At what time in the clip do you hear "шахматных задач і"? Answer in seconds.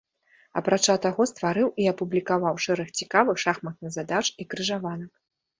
3.47-4.53